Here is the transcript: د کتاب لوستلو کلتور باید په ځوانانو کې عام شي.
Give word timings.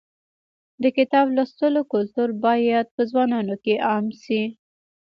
د 0.81 0.83
کتاب 0.97 1.25
لوستلو 1.35 1.81
کلتور 1.93 2.29
باید 2.45 2.85
په 2.95 3.01
ځوانانو 3.11 3.55
کې 3.63 3.75
عام 3.89 4.05
شي. 4.23 4.41